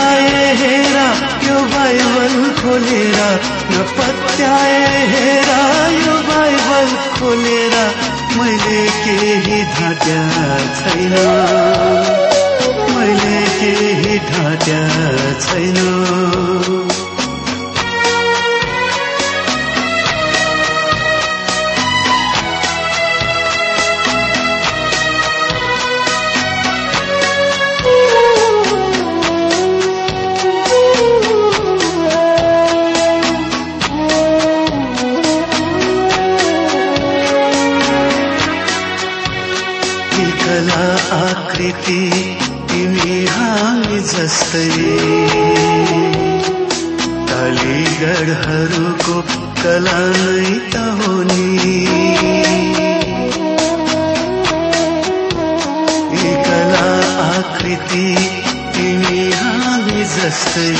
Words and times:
नपत्याए 0.00 0.52
हेर 0.60 0.96
यो 1.44 1.56
बाइबल 1.72 2.34
खोलेर 2.60 3.18
नपत्याए 3.72 5.02
हेर 5.12 5.50
यो 5.96 6.14
बाइबल 6.28 6.88
खोलेर 7.16 7.76
मैले 8.38 8.80
केही 9.04 9.62
ढाट्या 9.74 10.22
छैन। 10.80 11.14
मैले 12.94 13.42
केही 13.58 14.18
ढाट्या 14.30 14.82
छैन। 15.40 16.99
आकृति 41.60 42.02
तिमी 42.68 43.16
हामी 43.26 43.98
जस्तै। 44.00 44.68
कालीगढहरूको 47.30 49.16
कला 49.60 49.98
नै 50.20 50.52
त 50.72 50.84
हो 51.00 51.12
नि। 51.22 51.48
कला 56.46 56.88
आकृति 57.26 58.06
तिमी 58.76 59.20
हामी 59.32 60.00
जस्तै। 60.14 60.72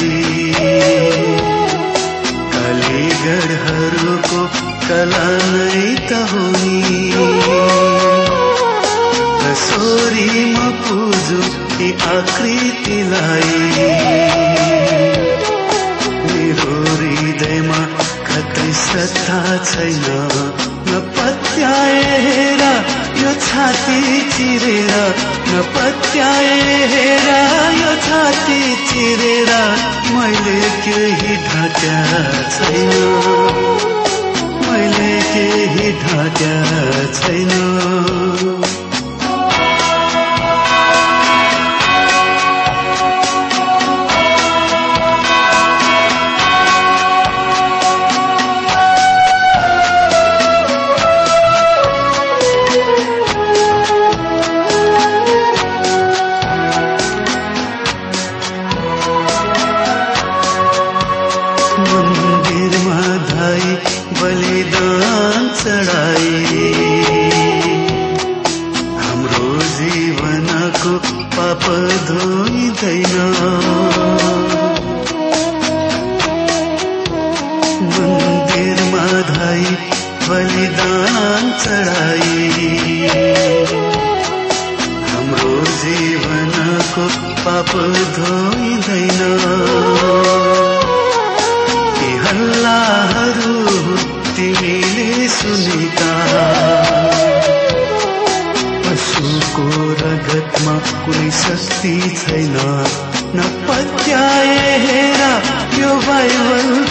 कालीगढहरूको 2.56 4.41
कला 4.88 5.28
नै 5.52 5.84
त 6.08 6.24
हो 6.32 6.44
नि। 6.56 8.19
रसोरीमा 9.50 10.66
पुजु 10.81 11.38
ती 11.71 11.87
आकृतिलाई। 12.09 13.56
मेरो 16.27 16.75
हृदयमा 16.91 17.81
कतै 18.28 18.66
श्रद्धा 18.72 19.41
छैन। 19.65 20.06
न 20.89 21.00
पत्याए 21.16 22.05
हेर 22.27 22.62
यो 23.22 23.33
छाती 23.47 24.21
चिरेर। 24.31 24.93
न 25.49 25.62
पत्याए 25.75 26.78
हेर 26.93 27.28
यो 27.81 27.97
छाती 28.06 28.60
चिरेर 28.87 29.50
मैले 30.15 30.60
केही 30.87 31.37
ढाट्या 31.49 31.99
छैन। 32.56 32.94
मैले 34.69 35.12
केही 35.33 35.93
ढाट्या 36.03 36.56
छैन। 37.21 38.50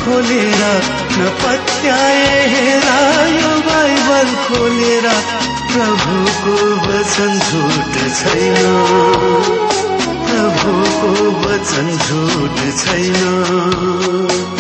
खोलेर 0.09 0.61
न 1.17 1.25
पत्याए 1.41 2.47
हेर 2.53 2.87
यो 3.33 3.51
बाइबल 3.67 4.31
खोलेर 4.45 5.05
प्रभुको 5.73 6.55
वचन 6.85 7.37
झुट 7.39 7.99
छैन। 8.15 8.65
प्रभुको 10.25 11.11
वचन 11.43 11.91
झुट 12.07 12.57
छैन। 12.79 14.58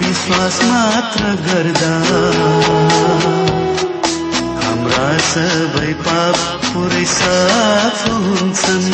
विश्वास 0.00 0.56
मात्र 0.64 1.22
गर्दा 1.46 1.94
हाम्रा 4.62 5.08
सबै 5.28 5.92
पाप 6.02 6.36
पुरै 6.66 7.04
साफ 7.04 7.98
हुन्छन्। 8.08 8.88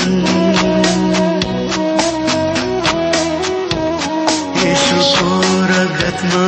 यसुको 4.62 5.30
रगतमा 5.72 6.46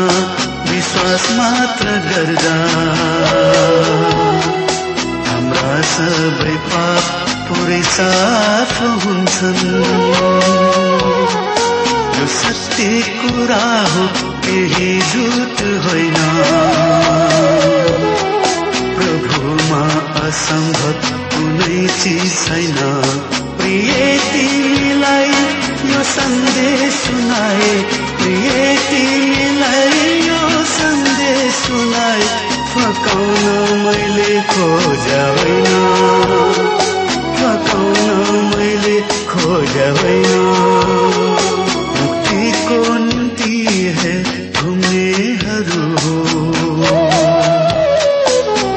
विश्वास 0.70 1.24
मात्र 1.38 1.86
गर्दा 2.08 2.56
हाम्रा 5.28 5.76
सबै 5.92 6.56
पाप 6.70 7.04
पुरै 7.48 7.82
साफ 7.92 8.74
हुन्छन्। 9.06 9.68
यो 12.20 12.26
सत्य 12.26 12.86
कुरा 13.20 13.66
हो 13.92 14.06
केही 14.44 14.88
झुट 15.00 15.60
होइन। 15.84 16.16
प्रभुमा 18.96 19.80
असम्भव 20.20 21.06
कुनै 21.34 21.86
चिज 22.02 22.34
छैन। 22.40 22.76
प्रिय 23.60 24.18
तिमीलाई 24.32 25.30
यो 25.92 26.02
सन्देश 26.10 26.92
सुनाए 26.98 27.72
प्रिय 28.20 28.76
तिमीलाई 28.90 30.20
यो 30.28 30.64
सन्देश 30.74 31.54
सुनाए 31.62 32.28
फकाउन 32.72 33.78
मैले 33.86 34.40
खोजा 34.50 35.22
होइन 35.38 35.70
फकाउन 37.40 38.44
मैले 38.52 39.00
खोज 39.32 39.76
निम्ति 42.70 43.66
है 43.98 44.14
घुम्नेहरू 44.52 45.82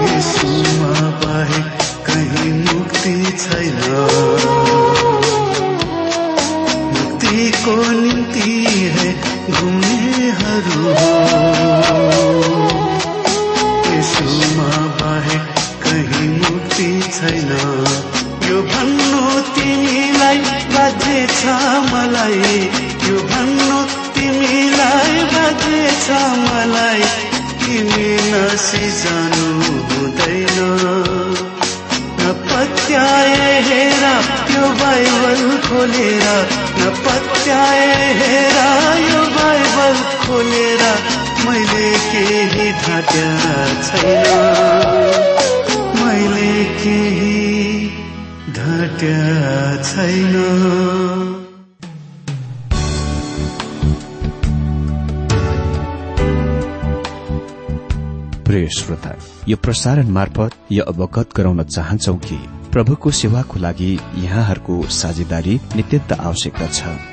यसुमा 0.05 0.93
बाहेक 1.23 1.67
कहीँ 2.07 2.53
मुक्ति 2.53 3.15
छैन। 3.43 3.79
मुक्तिको 6.93 7.75
है 8.97 9.09
खोलेर 35.83 36.25
नपत्याए 36.79 37.87
हेर 38.19 38.57
यो 38.99 39.21
बाइबल 39.31 39.97
खोलेर 40.21 40.83
मैले 41.45 41.89
केही 42.03 42.67
ढाट्या 42.71 43.31
छैन। 43.87 44.29
मैले 45.99 46.63
केही 46.79 47.89
घट्या 48.53 49.19
छैन। 49.83 50.33
प्रिय 58.45 58.67
श्रोता 58.79 59.15
यो 59.47 59.57
प्रसारण 59.57 60.07
मार्फत 60.07 60.51
यो 60.71 60.83
अवगत 60.83 61.37
गराउन 61.37 61.63
चाहन्छौ 61.63 62.15
कि 62.27 62.62
प्रभुको 62.73 63.11
सेवाको 63.11 63.59
लागि 63.59 63.91
यहाँहरूको 64.17 64.81
साझेदारी 64.89 65.59
नित्यन्त 65.75 66.13
आवश्यकता 66.19 66.67
छ। 66.67 67.12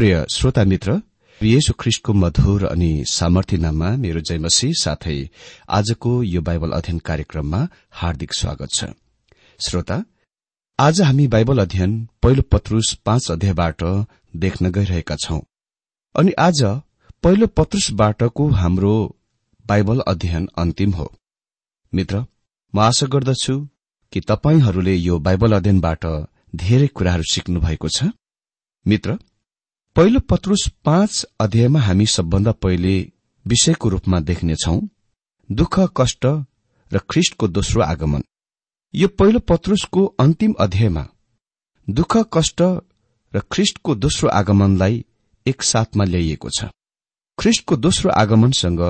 प्रिय 0.00 0.24
श्रोता 0.30 0.62
मित्र 0.64 0.92
येशु 1.40 1.72
ख्रिष्टको 1.80 2.12
मधुर 2.12 2.64
अनि 2.66 3.04
सामर्थ्य 3.08 3.56
नाममा 3.56 3.88
मेरो 3.96 4.20
जयमसी 4.20 4.68
साथै 4.74 5.16
आजको 5.78 6.12
यो 6.22 6.40
बाइबल 6.40 6.70
अध्ययन 6.72 6.98
कार्यक्रममा 6.98 7.60
हार्दिक 7.90 8.32
स्वागत 8.34 8.70
छ। 8.74 8.84
श्रोता 9.60 10.02
आज 10.78 11.00
हामी 11.02 11.26
बाइबल 11.36 11.58
अध्ययन 11.58 11.92
पहिलो 12.22 12.42
पत्रुस 12.52 12.92
पाँच 13.06 13.30
अध्यायबाट 13.30 13.84
देख्न 14.36 14.70
गइरहेका 14.72 15.16
छौं। 15.16 15.40
अनि 16.14 16.32
आज 16.38 16.62
पहिलो 17.22 17.46
पत्रुसबाटको 17.56 18.48
हाम्रो 18.54 18.96
बाइबल 19.66 20.00
अध्ययन 20.08 20.48
अन्तिम 20.58 20.92
हो। 20.92 21.12
मित्र 21.92 22.24
म 22.74 22.80
आशा 22.80 23.06
गर्दछु 23.06 23.60
कि 24.12 24.20
तपाईँहरूले 24.28 24.94
यो 24.96 25.18
बाइबल 25.20 25.56
अध्ययनबाट 25.56 26.12
धेरै 26.56 26.86
कुराहरू 26.86 27.32
सिक्नु 27.32 27.60
भएको 27.60 27.88
छ। 27.88 28.14
मित्र 28.86 29.18
पहिलो 29.96 30.20
पत्रुस 30.20 30.66
पाँच 30.84 31.26
अध्यायमा 31.40 31.80
हामी 31.80 32.04
सबभन्दा 32.06 32.52
पहिले 32.62 32.92
विषयको 33.46 33.88
रूपमा 33.88 34.18
देख्नेछौ 34.20 34.74
दुःख 35.50 35.78
कष्ट 35.96 36.26
र 36.90 36.98
ख्रिष्टको 37.10 37.48
दोस्रो 37.48 37.82
आगमन। 37.82 38.22
यो 38.94 39.08
पहिलो 39.18 39.38
पत्रुसको 39.48 40.04
अन्तिम 40.20 40.54
अध्यायमा 40.60 41.04
दुःख 41.88 42.16
कष्ट 42.34 42.62
र 43.32 43.40
ख्रिष्टको 43.52 43.94
दोस्रो 43.94 44.28
आगमनलाई 44.30 45.04
एक 45.46 45.62
साथमा 45.62 46.04
ल्याइएको 46.04 46.50
छ। 46.50 46.70
ख्रिष्टको 47.38 47.76
दोस्रो 47.78 48.10
आगमनसँग 48.12 48.80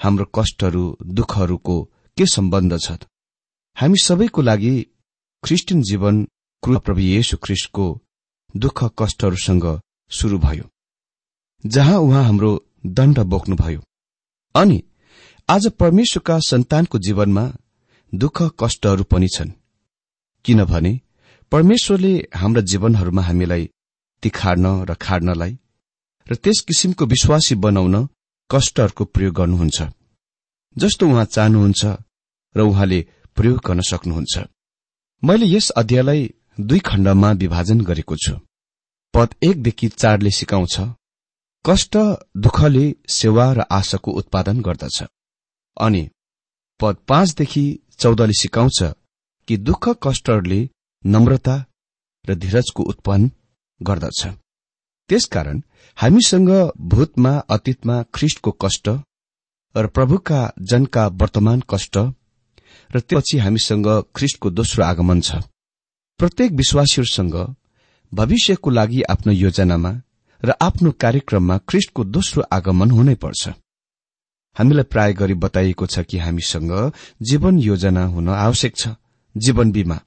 हाम्रो 0.00 0.30
कष्टहरू 0.34 0.84
दुःखहरूको 1.18 1.82
के 2.16 2.26
सम्बन्ध 2.26 2.78
छ 2.78 2.98
हामी 3.76 3.98
सबैको 4.02 4.42
लागि 4.42 4.74
ख्रिस्टियन 5.42 5.82
जीवन 5.82 6.24
प्रभु 6.62 7.00
येशु 7.00 7.36
ख्रिष्टको 7.42 7.90
दुःख 8.54 8.84
कष्टहरूसँग 8.98 9.68
शुरू 10.10 10.38
भयो 10.38 10.64
जहाँ 11.66 11.98
उहाँ 11.98 12.24
हाम्रो 12.24 12.50
दण्ड 12.86 13.18
बोक्नुभयो 13.18 13.80
अनि 14.54 14.82
आज 15.48 15.66
परमेश्वरका 15.70 16.38
सन्तानको 16.38 16.98
जीवनमा 16.98 17.52
दुःख 18.14 18.42
कष्टहरू 18.60 19.04
पनि 19.04 19.28
छन्। 19.28 19.50
किनभने 20.44 21.00
परमेश्वरले 21.52 22.12
हाम्रा 22.34 22.62
जीवनहरूमा 22.62 23.22
हामीलाई 23.22 23.70
तिखार्न 24.22 24.66
र 24.84 24.94
खाड्नलाई 24.94 25.58
र 26.26 26.34
त्यस 26.34 26.60
किसिमको 26.60 27.06
विश्वासी 27.06 27.54
बनाउन 27.54 28.08
कष्टहरूको 28.50 29.04
प्रयोग 29.04 29.34
गर्नुहुन्छ। 29.34 29.82
जस्तो 30.76 31.08
उहाँ 31.08 31.24
चाहनुहुन्छ 31.24 31.84
र 32.54 32.60
उहाँले 32.60 33.00
प्रयोग 33.36 33.58
गर्न 33.66 33.80
सक्नुहुन्छ। 33.80 34.38
मैले 35.22 35.46
यस 35.46 35.70
अध्यायलाई 35.70 36.20
दुई 36.60 36.78
खण्डमा 36.78 37.30
विभाजन 37.32 37.80
गरेको 37.80 38.16
छु। 38.16 38.47
पद 39.18 39.34
एकदेखि 39.44 39.88
चारले 39.88 40.30
सिकाउँछ। 40.30 40.74
कष्ट 41.64 41.96
दुःखले 42.36 42.84
सेवा 43.10 43.46
र 43.52 43.64
आशाको 43.70 44.10
उत्पादन 44.10 44.60
गर्दछ। 44.60 45.02
अनि 45.76 46.02
पद 46.80 46.96
पाँचदेखि 47.08 47.64
चौधले 47.98 48.32
सिकाउँछ 48.32 48.78
कि 49.48 49.56
दुःख 49.56 49.88
कष्टहरूले 50.02 50.60
नम्रता 51.04 51.56
र 52.24 52.34
धीरजको 52.34 52.82
उत्पन्न 52.82 53.30
गर्दछ। 53.80 54.26
त्यसकारण 55.10 55.62
हामीसँग 55.98 56.50
भूतमा 56.78 57.36
अतीतमा 57.50 58.02
ख्रिष्टको 58.14 58.50
कष्ट 58.62 58.88
र 59.74 59.86
प्रभुका 59.86 60.40
जनका 60.62 61.06
वर्तमान 61.06 61.62
कष्ट 61.70 61.96
र 62.90 63.00
त्यसपछि 63.00 63.38
हामीसँग 63.38 63.86
ख्रिष्टको 64.16 64.50
दोस्रो 64.50 64.84
आगमन 64.84 65.20
छ। 65.20 65.42
प्रत्येक 66.20 66.52
विश्वासीहरूसँग 66.52 67.34
भविष्यको 68.12 68.70
लागि 68.70 69.02
आफ्नो 69.02 69.32
योजनामा 69.32 69.90
र 70.42 70.54
आफ्नो 70.60 70.90
कार्यक्रममा 71.00 71.58
ख्रिष्टको 71.68 72.04
दोस्रो 72.04 72.42
आगमन 72.52 72.90
हुनै 72.90 73.14
पर्छ। 73.14 73.48
हामीलाई 74.56 74.84
प्राय 74.84 75.12
गरी 75.12 75.34
बताइएको 75.34 75.86
छ 75.86 76.00
कि 76.00 76.18
हामीसँग 76.18 76.72
जीवन 77.22 77.58
योजना 77.58 78.04
हुन 78.04 78.28
आवश्यक 78.28 78.76
छ 78.76 78.88
जीवन 79.36 79.72
बीमा। 79.72 79.98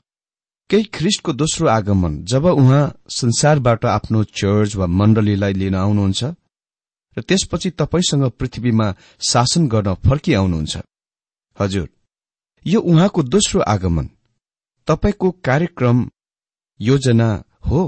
केही 0.70 0.84
ख्रिष्टको 0.93 1.34
दोस्रो 1.34 1.67
आगमन 1.67 2.24
जब 2.25 2.46
उहाँ 2.46 2.84
संसारबाट 3.10 3.86
आफ्नो 3.86 4.24
चर्च 4.24 4.75
वा 4.75 4.88
मण्डलीलाई 4.89 5.53
लिन 5.53 5.75
आउनुहुन्छ 5.75 6.24
र 7.17 7.22
त्यसपछि 7.22 7.70
तपाईँसँग 7.72 8.24
पृथ्वीमा 8.39 8.88
शासन 9.29 9.67
गर्न 9.67 9.93
फर्किआउनुहुन्छ। 10.08 10.77
हजुर 11.58 11.88
यो 12.65 12.79
उहाँको 12.81 13.24
दोस्रो 13.24 13.62
आगमन। 13.67 14.10
तपाईँको 14.88 15.31
कार्यक्रम 15.43 16.10
योजना 16.79 17.29
हो 17.63 17.82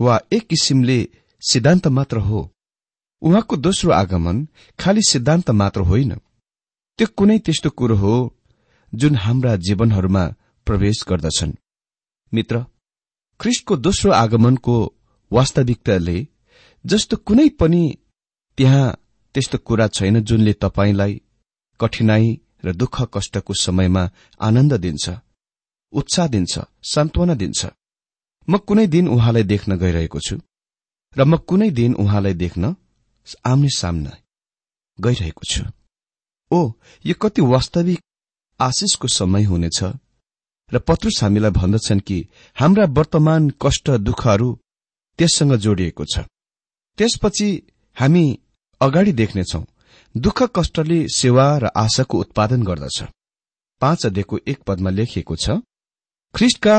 वा 0.00 0.20
एक 0.32 0.46
किसिमले 0.46 0.98
सिद्धान्त 1.42 1.86
मात्र 1.88 2.18
हो। 2.18 2.40
उहाँको 3.22 3.56
दोस्रो 3.56 3.92
आगमन 3.92 4.46
खालि 4.78 5.02
सिद्धान्त 5.08 5.50
मात्र 5.50 5.80
होइन। 5.80 6.14
त्यो 6.98 7.06
कुनै 7.16 7.38
त्यस्तो 7.38 7.70
कुरो 7.70 7.96
हो 7.96 8.14
जुन 8.92 9.16
हाम्रा 9.16 9.54
जीवनहरूमा 9.56 10.24
प्रवेश 10.66 11.04
गर्दछन्। 11.08 11.52
मित्र 12.32 12.64
ख्रिष्टको 13.40 13.76
दोस्रो 13.76 14.12
आगमनको 14.12 14.76
वास्तविकताले 15.30 16.18
जस्तो 16.84 17.16
कुनै 17.16 17.48
पनि 17.60 17.82
त्यहाँ 18.58 18.86
त्यस्तो 19.34 19.58
कुरा 19.58 19.86
छैन 19.88 20.20
जुनले 20.20 20.52
तपाईँलाई 20.62 21.20
कठिनाई 21.80 22.28
र 22.64 22.72
दुःख 22.72 22.96
कष्टको 23.14 23.54
समयमा 23.54 24.02
आनन्द 24.40 24.72
दिन्छ 24.74 25.04
उत्साह 25.92 26.26
दिन्छ 26.26 26.58
सान्त्वना 26.84 27.34
दिन्छ। 27.34 27.66
म 28.48 28.58
कुनै 28.58 28.86
दिन 28.86 29.08
उहाँलाई 29.08 29.42
देख्न 29.44 29.76
गइरहेको 29.78 30.18
छु 30.20 30.36
र 31.16 31.24
म 31.24 31.36
कुनै 31.48 31.70
दिन 31.70 31.94
उहाँलाई 31.94 32.34
देख्न 32.34 32.74
आम्ने 33.46 33.68
सामना 33.76 34.12
गइरहेको 34.98 35.44
छु। 35.52 35.64
ओ 36.50 36.72
यो 37.04 37.14
कति 37.20 37.42
वास्तविक 37.44 38.00
आशिषको 38.60 39.08
समय 39.08 39.42
हुनेछ 39.44 39.78
र 40.70 40.78
पत्रुस 40.78 41.22
हामीलाई 41.22 41.50
भन्दछन् 41.50 42.00
कि 42.00 42.18
हाम्रा 42.56 42.84
वर्तमान 42.96 43.42
कष्ट 43.62 43.90
दुःखहरू 44.00 44.48
त्यससँग 45.18 45.54
जोडिएको 45.56 46.04
छ। 46.04 46.24
त्यसपछि 46.98 47.48
हामी 47.96 48.24
अगाडि 48.80 49.12
देख्नेछौ 49.12 49.62
दुःख 50.14 50.42
कष्टले 50.56 50.98
सेवा 51.10 51.46
र 51.58 51.64
आशाको 51.76 52.18
उत्पादन 52.18 52.62
गर्दछ। 52.62 52.98
पाँच 53.82 54.06
अध्ययको 54.06 54.38
एक 54.48 54.58
पदमा 54.66 54.90
लेखिएको 54.90 55.36
छ 55.36 55.50
ख्रिष्टका 56.34 56.76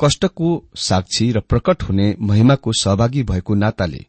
कष्टको 0.00 0.50
साक्षी 0.76 1.30
र 1.32 1.40
प्रकट 1.40 1.82
हुने 1.82 2.14
महिमाको 2.20 2.72
सहभागी 2.72 3.22
भएको 3.22 3.54
नाताले 3.54 4.04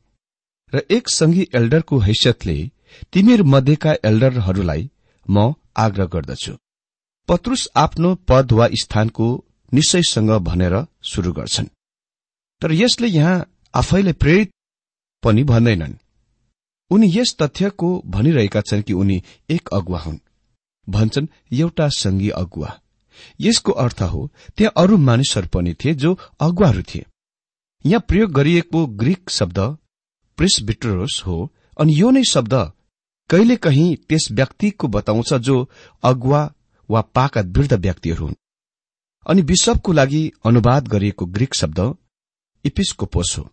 र 0.74 0.82
एक 0.92 1.10
संघी 1.10 1.48
एल्डरको 1.56 2.00
हैसियतले 2.00 2.72
तिमीहरू 3.14 3.44
मध्येका 3.44 3.94
एल्डरहरूलाई 4.06 4.90
म 5.30 5.54
आग्रह 5.78 6.06
गर्दछु। 6.06 6.54
पत्रुस 7.28 7.68
आफ्नो 7.76 8.16
पद 8.16 8.52
वा 8.52 8.68
स्थानको 8.74 9.28
निश्चयसँग 9.74 10.32
भनेर 10.40 10.76
शुरू 11.04 11.32
गर्छन्। 11.34 11.68
तर 12.62 12.72
यसले 12.72 13.08
यहाँ 13.08 13.46
आफैले 13.74 14.14
प्रेरित 14.14 14.52
पनि 15.24 15.44
भन्दैनन्। 15.44 15.94
उनी 16.92 17.08
यस 17.16 17.36
तथ्यको 17.42 18.04
भनिरहेका 18.06 18.62
छन् 18.62 18.82
कि 18.82 18.94
उनी 18.94 19.22
एक 19.50 19.70
अगुवा 19.74 20.00
हुन्। 20.00 20.18
भन्छन् 20.90 21.28
एउटा 21.54 21.88
संघी 21.90 22.30
अगुवा। 22.30 22.80
यसको 23.40 23.72
अर्थ 23.72 24.02
हो 24.04 24.30
त्यहाँ 24.58 24.74
अरू 24.78 24.98
मानिसहरू 24.98 25.48
पनि 25.48 25.74
थिए 25.74 25.94
जो 25.94 26.18
अगुवाहरू 26.40 26.84
थिए। 26.84 27.06
यहाँ 27.86 28.06
प्रयोग 28.08 28.32
गरिएको 28.32 28.86
ग्रीक 28.88 29.30
शब्द 29.30 29.60
प्रिसबिट्रोस 30.38 31.22
हो 31.26 31.38
अनि 31.80 31.94
यो 32.02 32.10
नै 32.12 32.24
शब्द 32.24 32.54
कहिलेकही 33.30 33.96
त्यस 34.10 34.28
व्यक्तिको 34.32 34.88
बताउँछ 34.88 35.34
जो 35.34 35.58
अगुवा 36.04 36.42
वा 36.90 37.02
पाका 37.02 37.42
वृद्ध 37.42 37.74
व्यक्तिहरू 37.74 38.26
हुन्। 38.26 38.36
अनि 39.28 39.42
विश्वको 39.42 39.92
लागि 39.92 40.32
अनुवाद 40.46 40.88
गरिएको 40.88 41.26
ग्रीक 41.26 41.54
शब्द 41.54 41.80
इपिस्कोपोस 42.66 43.38
हो 43.38 43.50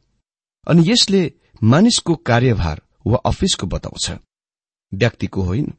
अनि 0.66 0.84
यसले 0.90 1.20
मानिसको 1.62 2.14
कार्यभार 2.14 2.82
वा 3.06 3.18
अफिसको 3.26 3.66
बताउँछ। 3.66 4.10
व्यक्तिको 4.92 5.42
होइन 5.42 5.72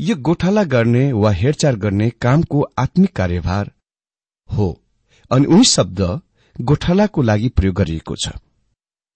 यो 0.00 0.16
गोठाला 0.16 0.62
गर्ने 0.62 1.12
वा 1.12 1.30
हेरचाह 1.30 1.72
गर्ने 1.72 2.10
कामको 2.10 2.60
आत्मिक 2.78 3.16
कार्यभार 3.16 3.70
हो 4.48 4.82
अनि 5.30 5.46
उही 5.46 5.64
शब्द 5.64 6.00
गोठालाको 6.60 7.22
लागि 7.22 7.48
प्रयोग 7.48 7.74
गरिएको 7.74 8.16
छ। 8.16 8.28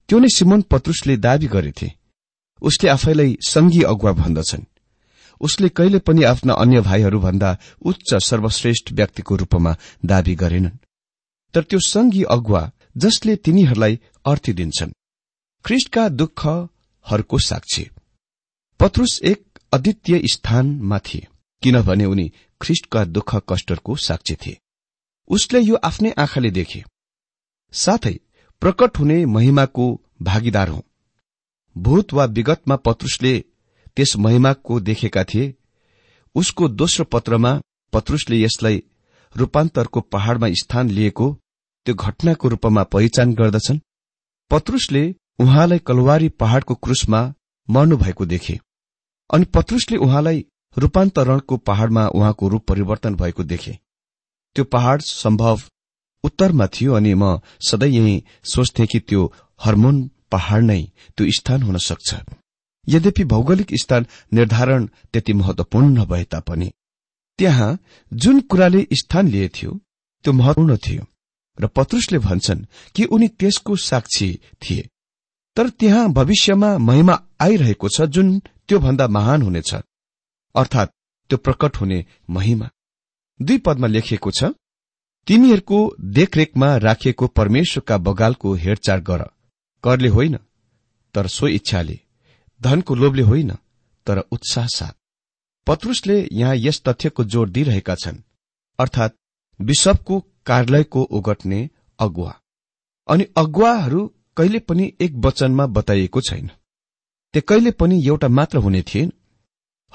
त्यो 0.09 0.19
नै 0.19 0.29
सिमोन 0.29 0.63
पत्रुसले 0.63 1.17
दावी 1.17 1.47
गरेथे। 1.47 1.93
उसले 2.63 2.91
आफैलाई 2.91 3.37
संघी 3.49 3.83
अगुवा 3.83 4.13
भन्दछन्। 4.13 4.65
उसले 5.41 5.69
कहिले 5.69 5.99
पनि 5.99 6.23
आफ्ना 6.23 6.53
अन्य 6.55 6.81
भाइहरूभन्दा 6.81 7.57
उच्च 7.85 8.15
सर्वश्रेष्ठ 8.25 8.93
व्यक्तिको 8.93 9.37
रूपमा 9.37 9.77
दावी 10.05 10.35
गरेनन्। 10.35 10.79
तर 11.55 11.63
त्यो 11.63 11.79
संघी 11.79 12.23
अगुवा 12.23 12.71
जसले 12.97 13.37
तिनीहरूलाई 13.37 13.99
अर्थी 14.27 14.53
दिन्छन्। 14.53 14.93
ख्रिष्टका 15.65 16.09
दुःखहरूको 16.09 17.39
साक्षी 17.39 17.91
पत्रुस 18.81 19.21
एक 19.25 19.56
अद्वितीय 19.77 20.21
स्थानमा 20.27 20.99
थिए 20.99 21.27
किनभने 21.63 22.05
उनी 22.05 22.33
ख्रिष्टका 22.61 23.05
दुःख 23.05 23.35
कष्टहरूको 23.49 23.97
साक्षी 23.97 24.35
थिए। 24.35 24.59
उसले 25.31 25.61
यो 25.61 25.75
आफ्नै 25.85 26.11
आँखाले 26.19 26.51
देखे। 26.51 26.85
साथै 27.73 28.19
प्रकट 28.63 28.99
हुने 28.99 29.25
महिमाको 29.27 29.87
भागीदार 30.23 30.69
हो 30.69 30.85
भूत 31.77 32.13
वा 32.13 32.25
विगतमा 32.25 32.77
पत्रुसले 32.77 33.39
त्यस 33.97 34.17
महिमाको 34.17 34.81
देखेका 34.81 35.25
थिए। 35.25 35.55
उसको 36.35 36.69
दोस्रो 36.69 37.05
पत्रमा 37.05 37.53
पत्रुसले 37.93 38.41
यसलाई 38.41 38.83
रूपान्तरको 39.35 40.01
पहाड़मा 40.01 40.49
स्थान 40.53 40.91
लिएको 40.91 41.27
त्यो 41.87 41.95
घटनाको 41.95 42.49
रूपमा 42.49 42.83
पहिचान 42.85 43.35
गर्दछन्। 43.35 43.81
पत्रुसले 44.51 45.05
उहाँलाई 45.39 45.79
कलवारी 45.79 46.29
पहाड़को 46.29 46.75
क्रुसमा 46.75 47.21
मर्नुभएको 47.69 48.27
देखे। 48.27 48.59
अनि 49.31 49.45
पत्रुसले 49.45 49.97
उहाँलाई 49.97 50.45
रूपान्तरणको 50.79 51.57
पहाड़मा 51.57 52.07
उहाँको 52.09 52.49
रूप 52.49 52.67
परिवर्तन 52.69 53.15
भएको 53.15 53.45
देखे। 53.45 53.79
त्यो 54.57 54.65
पहाड़ 54.65 55.01
सम्भव 55.01 55.63
उत्तरमा 56.25 56.67
थियो 56.67 56.95
अनि 56.95 57.15
म 57.15 57.41
सधैँ 57.69 57.89
यही 57.89 58.25
सोच्थे 58.45 58.87
कि 58.87 58.99
त्यो 59.01 59.33
हर्मोन 59.65 60.11
पहाड़ 60.33 60.63
नै 60.63 60.83
त्यो 61.17 61.27
स्थान 61.31 61.63
हुन 61.63 61.77
सक्छ। 61.79 62.15
यद्यपि 62.89 63.25
भौगोलिक 63.25 63.71
स्थान 63.75 64.07
निर्धारण 64.33 64.87
त्यति 64.87 65.33
महत्वपूर्ण 65.33 65.87
नभए 65.87 66.25
तापनि। 66.25 66.73
त्यहाँ 67.39 67.79
जुन 68.13 68.41
कुराले 68.41 68.87
स्थान 68.93 69.29
लिएथ्यो 69.29 69.81
त्यो 70.25 70.33
महत्वपूर्ण 70.33 70.77
थियो। 70.77 71.05
र 71.61 71.67
पत्रुसले 71.67 72.19
भन्छन् 72.19 72.65
कि 72.95 73.05
उनी 73.05 73.29
त्यसको 73.29 73.77
साक्षी 73.77 74.41
थिए। 74.63 74.89
तर 75.57 75.69
त्यहाँ 75.69 76.09
भविष्यमा 76.13 76.79
महिमा 76.79 77.23
आइरहेको 77.41 77.89
छ 77.89 78.03
जुन 78.03 78.39
त्योभन्दा 78.69 79.07
महान 79.09 79.43
हुनेछ। 79.43 79.75
अर्थात 80.55 80.93
त्यो 81.31 81.39
प्रकट 81.39 81.77
हुने 81.77 82.05
महिमा। 82.31 82.69
दुई 83.41 83.59
पदमा 83.59 83.87
लेखिएको 83.87 84.31
छ 84.31 84.45
तिमीहरूको 85.27 85.79
देखरेखमा 86.01 86.77
राखिएको 86.77 87.27
परमेश्वरका 87.27 87.99
बगालको 87.99 88.55
हेरचाह 88.55 88.99
गर। 88.99 89.25
करले 89.85 90.09
होइन 90.09 90.39
तर 91.15 91.27
सो 91.27 91.49
इच्छाले। 91.49 91.99
धनको 92.63 92.95
लोभले 92.95 93.23
होइन 93.23 93.51
तर 94.07 94.19
उत्साह 94.19 94.67
साथ। 94.67 94.93
पत्रुसले 95.67 96.29
यहाँ 96.33 96.55
यस 96.57 96.83
तथ्यको 96.89 97.25
जोड़ 97.25 97.49
दिइरहेका 97.51 97.95
छन्। 97.95 98.23
अर्थात 98.79 99.15
विश्वको 99.61 100.21
कार्यालयको 100.47 101.03
ओगट्ने 101.03 101.69
अगुवा। 101.99 102.35
अनि 103.09 103.25
अगुवाहरू 103.37 104.13
कहिले 104.37 104.59
पनि 104.59 104.93
एक 105.01 105.13
वचनमा 105.17 105.67
बताइएको 105.67 106.21
छैन। 106.21 106.51
त्यो 107.33 107.43
कहिले 107.43 107.71
पनि 107.71 108.07
एउटा 108.07 108.29
मात्र 108.29 108.59
हुने 108.59 108.83
थिएन। 108.83 109.13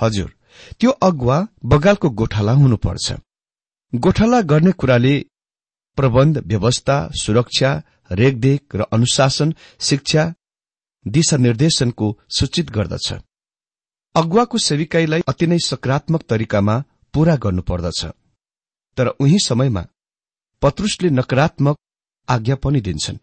हजुर 0.02 0.36
त्यो 0.80 0.92
अगुवा 0.92 1.48
बगालको 1.66 2.10
गोठाला 2.10 2.52
हुनुपर्छ। 2.52 3.14
गोठाला 3.96 4.42
गर्ने 4.42 4.72
कुराले 4.72 5.26
प्रबन्ध 5.96 6.38
व्यवस्था 6.38 7.10
सुरक्षा 7.22 7.84
रेखदेख 8.12 8.76
र 8.76 8.82
अनुशासन 8.82 9.54
शिक्षा 9.80 10.34
दिशानिर्देशनको 11.08 12.18
सूचित 12.30 12.70
गर्दछ। 12.70 13.14
अगुवाको 14.16 14.58
सेविकाईलाई 14.58 15.22
अति 15.28 15.48
नै 15.48 15.58
सकारात्मक 15.60 16.22
तरिकामा 16.22 16.84
पूरा 17.14 17.36
गर्नुपर्दछ। 17.36 18.06
तर 18.98 19.08
उही 19.08 19.40
समयमा 19.40 19.86
पत्रुसले 20.62 21.10
नकारात्मक 21.10 21.78
आज्ञा 22.30 22.56
पनि 22.56 22.82
दिन्छन्। 22.82 23.18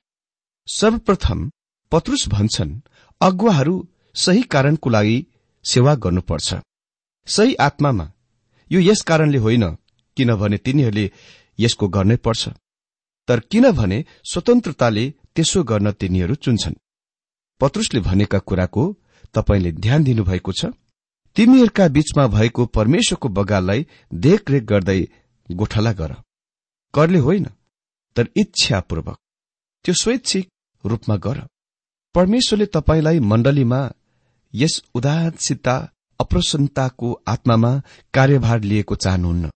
सर्वप्रथम 0.68 1.50
पत्रुस 1.92 2.28
भन्छन् 2.28 2.80
अगुवाहरू 3.20 3.75
सही 4.14 4.42
कारणको 4.42 4.90
लागि 4.90 5.26
सेवा 5.64 5.94
गर्नुपर्छ। 5.94 6.54
सही 7.26 7.54
आत्मामा 7.54 8.12
यो 8.70 8.80
यस 8.80 9.00
कारणले 9.02 9.38
होइन 9.38 9.64
किनभने 10.16 10.56
तिनीहरूले 10.56 11.10
यसको 11.58 11.88
गर्नै 11.88 12.16
पर्छ। 12.16 12.48
तर 13.28 13.40
किनभने 13.40 14.04
स्वतन्त्रताले 14.25 15.04
त्यसो 15.34 15.62
गर्न 15.62 15.92
तिनीहरू 15.92 16.34
चुन्छन्। 16.34 16.75
पत्रुसले 17.60 18.00
भनेका 18.00 18.38
कुराको 18.38 18.84
तपाईँले 19.34 19.72
ध्यान 19.72 20.04
दिनुभएको 20.04 20.52
छ। 20.52 20.64
तिमीहरूका 21.37 21.88
बीचमा 21.88 22.26
भएको 22.26 22.66
परमेश्वरको 22.66 23.28
बगाललाई 23.28 23.87
देखरेख 24.14 24.62
गर्दै 24.62 25.00
गोठला 25.48 25.92
गर। 25.92 26.12
करले 26.94 27.18
होइन 27.18 27.46
तर 28.16 28.28
इच्छापूर्वक। 28.37 29.18
त्यो 29.84 29.94
स्वैच्छिक 29.94 30.48
रूपमा 30.85 31.16
गर। 31.16 31.47
परमेश्वरले 32.14 32.66
तपाईँलाई 32.66 33.18
मण्डलीमा 33.20 33.90
यस 34.54 34.82
उदासीनता 34.94 35.92
अप्रसन्नताको 36.20 37.23
आत्मामा 37.28 37.82
कार्यभार 38.14 38.61
लिएको 38.61 38.94
चाहनुहुन्न। 38.94 39.50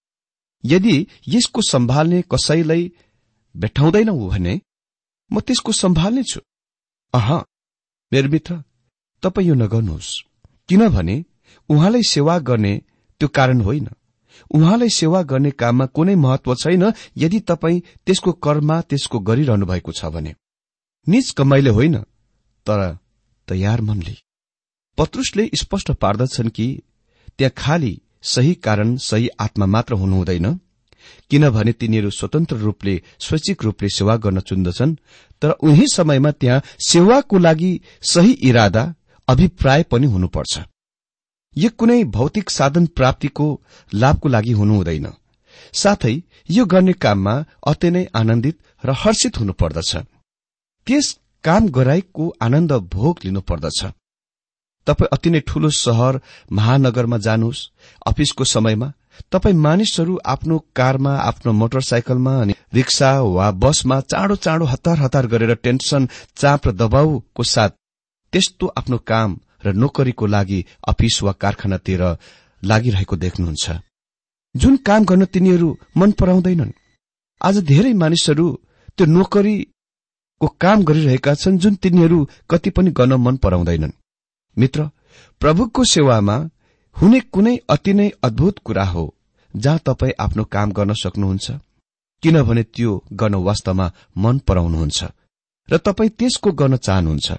यदि 0.64 1.06
यसको 1.28 1.62
सम्हाल्ने 1.62 2.22
कसैलाई 2.22 2.92
भेटाउँदैनौ 3.56 4.28
भने 4.28 4.60
म 5.32 5.40
त्यसको 5.40 5.72
सम्हाल्ने 5.72 6.22
छु। 6.22 6.40
अह 7.14 7.30
मेरो 8.12 8.28
मित्र 8.28 8.62
तपाईँ 9.22 9.48
यो 9.48 9.54
नगर्नुहोस्। 9.54 10.20
किनभने 10.68 11.24
उहाँलाई 11.68 12.02
सेवा 12.02 12.38
गर्ने 12.38 12.82
त्यो 13.20 13.28
कारण 13.28 13.60
होइन। 13.60 13.88
उहाँलाई 14.54 14.88
सेवा 14.88 15.22
गर्ने 15.22 15.50
काममा 15.50 15.86
कुनै 15.86 16.14
महत्व 16.14 16.54
छैन 16.54 16.92
यदि 17.16 17.40
तपाईँ 17.40 17.80
त्यसको 18.06 18.32
कर्ममा 18.32 18.80
त्यसको 18.80 19.18
गरिरहनु 19.18 19.66
भएको 19.66 19.92
छ 19.92 20.04
भने। 20.04 20.34
निज 21.06 21.30
कमाइले 21.30 21.70
होइन 21.70 21.96
तर 22.66 22.80
तयार 23.48 23.80
मनले। 23.80 24.16
पत्रुसले 24.98 25.48
स्पष्ट 25.54 25.90
पार्दछन् 25.92 26.48
कि 26.48 26.66
त्यहाँ 27.38 27.52
खाली 27.56 28.00
सही 28.24 28.54
कारण 28.64 28.96
सही 29.00 29.28
आत्मा 29.40 29.66
मात्र 29.66 29.94
हुनुहुँदैन 29.94 30.58
किनभने 31.30 31.72
तिनीहरू 31.72 32.10
स्वतन्त्र 32.10 32.56
रूपले 32.56 33.00
स्वैच्छिक 33.18 33.62
रूपले 33.64 33.88
सेवा 33.88 34.16
गर्न 34.16 34.40
चुन्दछन् 34.40 34.94
तर 35.42 35.50
उही 35.62 35.86
समयमा 35.88 36.30
त्यहाँ 36.30 36.62
सेवाको 36.88 37.38
लागि 37.38 37.72
सही 38.02 38.32
इरादा 38.48 38.84
अभिप्राय 39.28 39.82
पनि 39.82 40.06
हुनुपर्छ। 40.06 40.58
यो 41.56 41.70
कुनै 41.78 42.02
भौतिक 42.10 42.50
साधन 42.50 42.86
प्राप्तिको 42.96 43.48
लाभको 43.92 44.28
लागि 44.28 44.52
हुनु 44.52 44.74
हुँदैन 44.74 45.06
साथै 45.74 46.14
यो 46.50 46.64
गर्ने 46.66 46.92
काममा 46.94 47.34
अति 47.66 47.90
नै 47.90 48.04
आनन्दित 48.14 48.58
र 48.84 48.94
हर्षित 48.94 49.38
हुनुपर्दछ। 49.38 49.96
त्यस 50.86 51.06
काम 51.44 51.68
गराइको 51.68 52.24
आनन्द 52.42 52.72
भोग 52.92 53.18
लिनुपर्दछ। 53.24 53.80
तपाईँ 54.86 55.08
अति 55.12 55.30
नै 55.30 55.40
ठूलो 55.40 55.70
सहर 55.70 56.20
महानगरमा 56.52 57.18
जानुहोस् 57.18 57.68
अफिसको 58.06 58.44
समयमा। 58.44 58.92
तपाईँ 59.32 59.54
मानिसहरू 59.56 60.18
आफ्नो 60.26 60.58
कारमा 60.76 61.12
आफ्नो 61.20 61.52
मोटरसाइकलमा 61.52 62.34
अनि 62.42 62.54
रिक्सा 62.74 63.10
वा 63.20 63.50
बसमा 63.62 64.00
चाँडो 64.02 64.36
चाँडो 64.36 64.64
हतार 64.64 64.98
हतार 64.98 65.26
गरेर 65.26 65.54
टेन्सन 65.54 66.08
चाप 66.36 66.68
र 66.68 66.72
दबाउको 66.72 67.42
साथ 67.44 67.70
त्यस्तो 68.32 68.66
आफ्नो 68.76 68.98
काम 69.06 69.38
र 69.64 69.72
नोकरीको 69.74 70.26
लागि 70.26 70.64
अफिस 70.88 71.22
वा 71.22 71.32
कारखानातिर 71.32 72.02
लागिरहेको 72.62 73.16
देख्नुहुन्छ। 73.16 73.66
जुन 74.54 74.76
काम 74.86 75.04
गर्न 75.04 75.24
तिनीहरू 75.24 75.68
मन 75.96 76.10
पराउँदैनन्। 76.12 76.72
आज 77.40 77.58
धेरै 77.64 77.92
मानिसहरू 77.94 78.46
त्यो 78.98 79.06
नोकरीको 80.42 80.58
काम 80.60 80.82
गरिरहेका 80.84 81.34
छन् 81.34 81.58
जुन 81.58 81.74
तिनीहरू 81.74 82.26
कति 82.50 82.70
पनि 82.70 82.90
गर्न 82.90 83.12
मन 83.14 83.36
पराउँदैनन्। 83.36 83.92
मित्र 84.56 84.90
प्रभुको 85.40 85.84
सेवामा 85.84 86.36
हुने 86.96 87.20
कुनै 87.32 87.56
अति 87.70 87.92
नै 87.94 88.08
अद्भुत 88.22 88.58
कुरा 88.58 88.84
हो 88.84 89.14
जहाँ 89.54 89.78
तपाईँ 89.78 90.12
आफ्नो 90.20 90.44
काम 90.44 90.72
गर्न 90.72 90.94
सक्नुहुन्छ 90.94 91.50
किनभने 92.22 92.62
त्यो 92.64 92.92
गर्न 93.12 93.34
वास्तवमा 93.34 93.86
मन 94.16 94.38
पराउनुहुन्छ 94.38 95.04
र 95.68 95.76
तपाईँ 95.78 96.10
त्यसको 96.10 96.52
गर्न 96.52 96.76
चाहनुहुन्छ। 96.76 97.38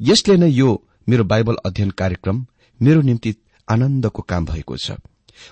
यसले 0.00 0.36
नै 0.36 0.48
यो 0.50 0.68
मेरो 1.08 1.24
बाइबल 1.24 1.56
अध्ययन 1.66 1.90
कार्यक्रम 1.90 2.46
मेरो 2.80 3.00
निम्ति 3.02 3.34
आनन्दको 3.68 4.22
काम 4.22 4.44
भएको 4.46 4.76
छ। 4.76 4.96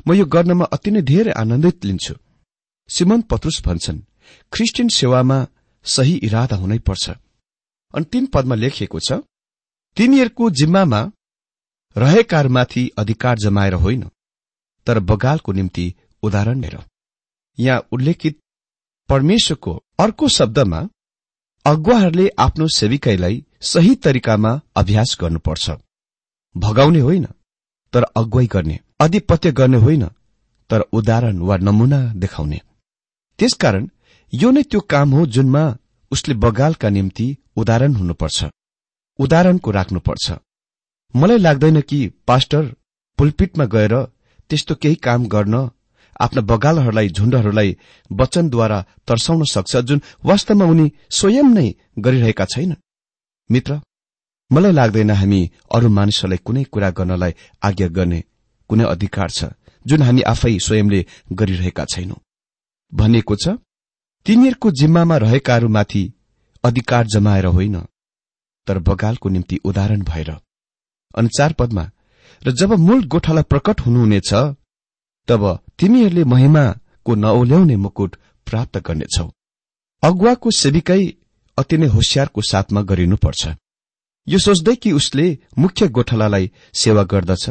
म 0.07 0.13
यो 0.15 0.25
गर्नमा 0.25 0.65
अति 0.65 0.91
नै 0.91 1.03
धेरै 1.03 1.33
आनन्दित 1.33 1.85
लिन्छु। 1.85 2.15
सिमन 2.91 3.21
पत्रुस 3.31 3.63
भन्छन् 3.67 4.05
ख्रिस्टियन 4.53 4.89
सेवामा 4.89 5.39
सही 5.87 6.15
इरादा 6.23 6.57
हुनै 6.57 6.79
पर्छ। 6.79 7.11
अनि 7.95 8.05
तीन 8.05 8.27
पदमा 8.27 8.55
लेखिएको 8.55 8.99
छ 9.01 9.21
तिनीहरूको 9.97 10.51
जिम्मामा 10.51 11.01
रहेकाहरूमाथि 11.97 12.83
अधिकार 12.99 13.39
जमाएर 13.39 13.75
होइन 13.75 14.03
तर 14.87 14.99
बगालको 15.01 15.53
निम्ति 15.53 15.87
उदाहरण 16.23 16.63
हेर। 16.65 16.79
यहाँ 17.59 17.87
उल्लेखित 17.93 18.39
परमेश्वरको 19.09 19.73
अर्को 19.99 20.29
शब्दमा 20.29 20.81
अगुवाहरूले 21.67 22.29
आफ्नो 22.39 22.67
सेविकाईलाई 22.69 23.45
सही 23.63 23.95
तरिकामा 23.95 24.61
अभ्यास 24.77 25.17
गर्नुपर्छ। 25.21 25.71
भगाउने 26.55 27.01
होइन 27.01 27.27
तर 27.93 28.03
अगुवाई 28.17 28.47
गर्ने 28.47 28.79
अधिपत्य 29.01 29.53
गर्ने 29.53 29.79
होइन 29.79 30.07
तर 30.71 30.81
उदाहरण 30.93 31.39
वा 31.39 31.57
नमूना 31.57 32.01
देखाउने। 32.15 32.61
त्यसकारण 33.39 33.89
यो 34.33 34.51
नै 34.51 34.63
त्यो 34.63 34.81
काम 34.93 35.09
हो 35.11 35.27
जुनमा 35.27 35.65
उसले 36.13 36.35
बगालका 36.35 36.89
निम्ति 36.89 37.27
उदाहरण 37.57 37.93
हुनुपर्छ। 37.95 38.39
उदाहरणको 39.19 39.71
राख्नुपर्छ। 39.71 40.27
मलाई 41.15 41.39
लाग्दैन 41.39 41.81
कि 41.81 41.99
पास्टर 42.27 42.63
पुलपिटमा 43.19 43.65
गएर 43.65 43.95
त्यस्तो 44.51 44.75
केही 44.75 44.95
काम 45.07 45.27
गर्न 45.27 45.55
आफ्ना 46.21 46.43
बगालहरूलाई 46.43 47.09
झुण्डहरूलाई 47.09 47.77
वचनद्वारा 48.11 48.79
तर्साउन 49.09 49.45
सक्छ 49.45 49.77
जुन 49.89 50.01
वास्तवमा 50.25 50.65
उनी 50.65 50.87
स्वयं 51.11 51.49
नै 51.55 51.69
गरिरहेका 51.99 52.45
छैन। 52.45 52.75
मित्र 53.51 53.81
मलाई 54.51 54.73
लाग्दैन 54.73 55.11
हामी 55.11 55.41
अरू 55.75 55.89
मानिसहरूलाई 55.89 56.41
कुनै 56.47 56.65
कुरा 56.73 56.91
गर्नलाई 56.91 57.33
आज्ञा 57.63 57.89
गर्ने 57.89 58.21
कुनै 58.71 58.85
अधिकार 58.85 59.31
छ 59.31 59.41
जुन 59.87 60.03
हामी 60.03 60.23
आफै 60.33 60.59
स्वयंले 60.59 61.01
गरिरहेका 61.33 61.85
छैनौं। 61.85 62.21
भनिएको 62.93 63.35
छ 63.37 63.57
तिनीहरूको 64.27 64.71
जिम्मामा 64.71 65.17
रहेकाहरूमाथि 65.17 66.03
अधिकार 66.65 67.07
जमाएर 67.07 67.47
होइन 67.47 67.77
तर 68.67 68.79
बगालको 68.79 69.29
निम्ति 69.29 69.57
उदाहरण 69.65 70.03
भएर। 70.03 70.31
अनि 71.15 71.29
चार 71.29 71.53
पदमा 71.53 71.91
र 72.43 72.53
जब 72.53 72.73
मूल 72.79 73.05
गोठाला 73.05 73.43
प्रकट 73.43 73.81
हुनुहुनेछ 73.81 74.33
तब 75.29 75.45
तिमीहरूले 75.79 76.25
महिमाको 76.25 77.15
नओल्याउने 77.15 77.77
मुकुट 77.77 78.17
प्राप्त 78.47 78.79
गर्नेछौ। 78.79 79.31
अगुवाको 80.03 80.51
सेविकै 80.51 81.03
अति 81.59 81.77
नै 81.79 81.87
होसियारको 81.87 82.41
साथमा 82.43 82.83
गरिनुपर्छ। 82.83 83.49
यो 84.27 84.39
सोच्दै 84.39 84.75
कि 84.77 84.93
उसले 84.93 85.27
मुख्य 85.59 85.89
गोठालालाई 85.89 86.51
सेवा 86.75 87.03
गर्दछ 87.03 87.45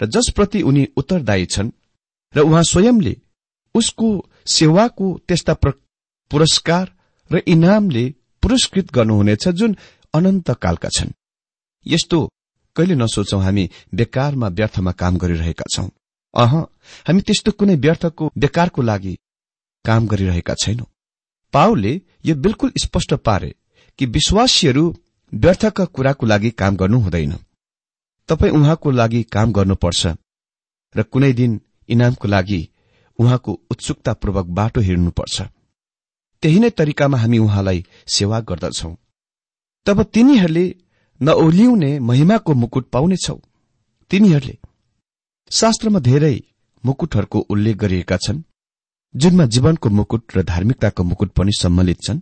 र 0.00 0.06
जसप्रति 0.06 0.62
उनी 0.62 0.86
उत्तरदायी 0.96 1.46
छन् 1.46 1.70
र 2.34 2.40
उहाँ 2.40 2.62
स्वयंले 2.62 3.16
उसको 3.74 4.08
सेवाको 4.54 5.06
त्यस्ता 5.28 5.54
पुरस्कार 6.34 6.92
र 7.30 7.42
इनामले 7.46 8.04
पुरस्कृत 8.42 8.92
गर्नुहुनेछ 8.92 9.48
जुन 9.48 9.76
अनन्तकालका 10.14 10.88
छन्। 10.88 11.12
यस्तो 11.86 12.18
कहिले 12.76 12.94
नसोचौं 12.94 13.42
हामी 13.42 13.70
बेकारमा 13.94 14.48
व्यर्थमा 14.48 14.92
काम 14.92 15.16
गरिरहेका 15.16 15.64
छौं। 15.74 15.88
अह 16.34 16.52
हामी 17.06 17.20
त्यस्तो 17.20 17.50
कुनै 17.52 17.76
व्यर्थको 17.76 18.32
बेकारको 18.38 18.82
लागि 18.82 19.14
काम 19.84 20.06
गरिरहेका 20.06 20.54
छैनौं। 20.54 20.90
पाओले 21.52 22.00
यो 22.26 22.34
बिल्कुल 22.34 22.72
स्पष्ट 22.82 23.14
पारे 23.14 23.54
कि 23.98 24.06
विश्वासीहरू 24.06 24.84
व्यर्थका 25.32 25.84
कुराको 25.84 26.26
लागि 26.26 26.50
काम 26.50 26.76
गर्नु 26.76 26.98
हुँदैन। 26.98 27.32
तपाई 28.28 28.50
उहाँको 28.50 28.90
लागि 28.90 29.22
काम 29.22 29.52
गर्नुपर्छ 29.52 30.06
र 30.94 31.02
कुनै 31.02 31.32
दिन 31.32 31.60
इनामको 31.88 32.28
लागि 32.28 32.68
उहाँको 33.18 33.60
उत्सुकतापूर्वक 33.70 34.46
बाटो 34.46 34.80
हिँड्नुपर्छ 34.80 35.42
त्यही 36.44 36.58
नै 36.60 36.70
तरिकामा 36.70 37.18
हामी 37.18 37.38
उहाँलाई 37.38 37.84
सेवा 38.06 38.40
गर्दछौ। 38.40 38.90
तब 39.86 40.02
तिनीहरूले 40.02 40.64
नओलिउने 41.20 41.90
महिमाको 41.98 42.54
मुकुट 42.54 42.84
पाउनेछौ। 42.88 43.36
तिनीहरूले 44.10 44.58
शास्त्रमा 45.50 45.98
धेरै 45.98 46.36
मुकुटहरूको 46.84 47.38
उल्लेख 47.38 47.76
गरिएका 47.76 48.16
छन् 48.16 48.42
जुनमा 49.14 49.44
जीवनको 49.46 49.90
मुकुट 49.90 50.36
र 50.36 50.42
धार्मिकताको 50.42 51.02
मुकुट 51.04 51.30
पनि 51.32 51.52
सम्मिलित 51.52 51.98
छन्। 52.02 52.20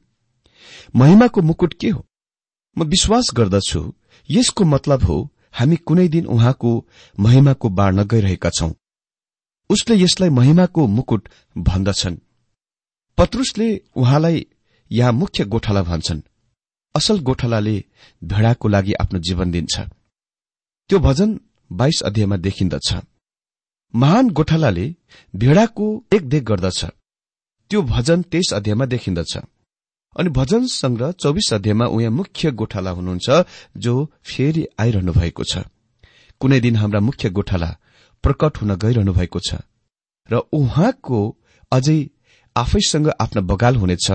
महिमाको 0.96 1.42
मुकुट 1.42 1.74
के 1.74 1.88
हो? 1.88 2.06
म 2.78 2.85
विश्वास 2.85 3.30
गर्दछु 3.35 3.94
यसको 4.30 4.64
मतलब 4.64 5.02
हो 5.02 5.16
हामी 5.52 5.76
कुनै 5.76 6.08
दिन 6.08 6.26
उहाँको 6.26 6.70
महिमाको 7.20 7.68
बाँड्न 7.68 8.04
गइरहेका 8.04 8.50
छौं। 8.50 8.72
उसले 9.70 9.96
यसलाई 9.96 10.30
महिमाको 10.30 10.87
मुकुट 10.87 11.28
भन्दछन्। 11.58 12.16
पत्रुसले 13.18 13.81
उहाँलाई 13.96 14.46
यहाँ 14.90 15.12
मुख्य 15.12 15.44
गोठाला 15.44 15.83
भन्छन्। 15.83 16.20
असल 16.94 17.18
गोठालाले 17.20 17.85
भेडाको 18.25 18.68
लागि 18.68 18.92
आफ्नो 18.92 19.18
जीवन 19.18 19.51
दिन्छ। 19.51 19.81
त्यो 20.88 20.98
भजन 20.98 21.40
बाइस 21.72 22.03
अध्यायमा 22.03 22.37
देखिन्दछ। 22.37 22.94
महान 23.94 24.31
गोठालाले 24.31 24.94
भेडाको 25.37 26.05
देखदेख 26.11 26.42
गर्दछ। 26.42 26.85
त्यो 27.70 27.83
भजन 27.83 28.22
तेइस 28.22 28.53
अध्यायमा 28.53 28.85
देखिन्दछ। 28.85 29.37
अनि 30.16 30.29
भजन 30.29 30.66
संग्रह 30.66 31.12
चौबिस 31.12 31.53
अध्यायमा 31.53 31.87
उहाँ 31.87 32.11
मुख्य 32.11 32.51
गोठाला 32.51 32.90
हुनुहुन्छ 32.90 33.44
जो 33.77 34.12
फेरि 34.25 34.66
आइरहनु 34.79 35.12
भएको 35.12 35.44
छ। 35.44 35.59
कुनै 36.40 36.61
दिन 36.61 36.77
हाम्रा 36.77 37.01
मुख्य 37.01 37.31
गोठाला 37.31 37.77
प्रकट 38.22 38.57
हुन 38.57 38.75
गइरहनु 38.77 39.12
भएको 39.12 39.40
छ। 39.40 39.55
र 40.31 40.35
उहाँको 40.53 41.38
अझै 41.72 42.09
आफैसँग 42.57 43.09
आफ्ना 43.21 43.41
बगाल 43.43 43.77
हुनेछ 43.77 44.11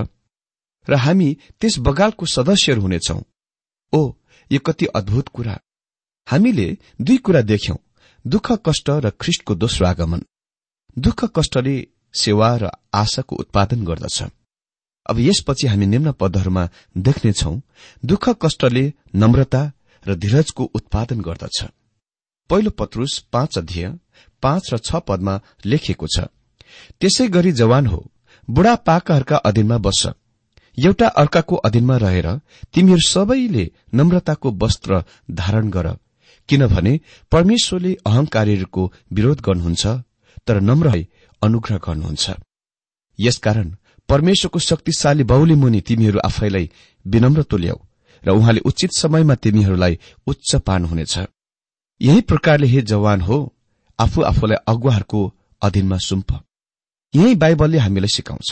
र 0.88 0.96
हामी 0.96 1.30
त्यस 1.62 1.78
बगालको 1.80 2.26
सदस्यहरू 2.28 2.82
हुनेछौ। 2.82 3.20
ओ 3.94 4.02
यो 4.52 4.60
कति 4.60 4.86
अद्भुत 4.96 5.28
कुरा। 5.30 5.60
हामीले 6.28 6.68
दुई 7.02 7.18
कुरा 7.18 7.42
देख्यौं 7.44 7.78
दुःख 8.26 8.52
कष्ट 8.66 8.90
र 8.90 9.10
ख्रिष्टको 9.22 9.56
दोस्रो 9.56 9.88
आगमन 9.88 10.22
दुःख 10.98 11.24
कष्टले 11.36 11.76
सेवा 12.14 12.56
र 12.56 12.70
आशाको 12.94 13.36
उत्पादन 13.36 13.86
गर्दछ। 13.86 14.24
अब 15.06 15.20
यसपछि 15.20 15.68
हामी 15.68 15.86
निम्न 15.86 16.12
पदहरूमा 16.12 16.70
देख्नेछौ 16.98 17.54
दुःख 18.04 18.30
कष्टले 18.42 18.84
नम्रता 19.16 19.62
र 20.06 20.16
धीरजको 20.16 20.64
उत्पादन 20.76 21.22
गर्दछ। 21.22 21.64
पहिलो 22.50 22.72
पत्रुस 22.72 23.18
पाँच 23.34 23.58
अध्यय 23.58 23.94
पाँच 24.44 24.74
र 24.74 24.78
छ 24.80 24.96
पदमा 25.08 25.40
लेखिएको 25.66 26.08
छ 26.08 26.28
त्यसै 27.00 27.28
गरी 27.28 27.52
जवान 27.54 27.88
हो 27.88 28.00
बुढापाकाहरूका 28.48 29.38
अधीनमा 29.38 29.78
बस्छ। 29.78 30.08
एउटा 30.78 31.08
अर्काको 31.08 31.56
अधीनमा 31.58 31.98
रहेर 31.98 32.28
तिमीहरू 32.74 33.08
सबैले 33.08 33.72
नम्रताको 33.94 34.52
वस्त्र 34.52 35.04
धारण 35.32 35.70
गर। 35.70 35.88
किनभने 36.50 37.00
परमेश्वरले 37.32 37.94
अहंकारीहरूको 38.06 38.92
विरोध 39.14 39.42
गर्नुहुन्छ 39.42 39.86
तर 40.48 40.60
नम्र 40.62 41.06
अनुग्रह 41.42 41.78
गर्नुहुन्छ। 41.78 42.26
यसकारण 43.20 43.76
परमेश्वरको 44.10 44.60
शक्तिशाली 44.60 45.24
बाहुली 45.24 45.56
मुनि 45.56 45.82
तिमीहरू 45.82 46.20
आफैलाई 46.20 46.70
विनम्र 47.06 47.44
तुल्याऊ 47.44 47.80
र 48.24 48.30
उहाँले 48.32 48.60
उचित 48.60 48.92
समयमा 48.94 49.36
तिमीहरूलाई 49.36 50.00
उच्च 50.28 50.56
पार्नुहुनेछ 50.56 51.18
यही 52.02 52.22
प्रकारले 52.22 52.68
हे 52.68 52.82
जवान 52.82 53.22
हो 53.22 53.38
आफू 54.00 54.22
आफूलाई 54.22 54.58
अगुवाहरूको 54.68 55.22
अधीनमा 55.62 55.98
सुम्प। 55.98 56.32
यही 57.14 57.36
बाइबलले 57.36 57.78
हामीलाई 57.78 58.08
सिकाउँछ। 58.08 58.50